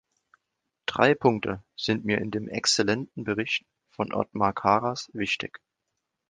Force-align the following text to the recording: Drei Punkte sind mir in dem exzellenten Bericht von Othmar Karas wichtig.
Drei 0.87 1.13
Punkte 1.13 1.63
sind 1.77 2.05
mir 2.05 2.17
in 2.21 2.31
dem 2.31 2.47
exzellenten 2.47 3.23
Bericht 3.23 3.67
von 3.91 4.11
Othmar 4.13 4.51
Karas 4.51 5.11
wichtig. 5.13 5.61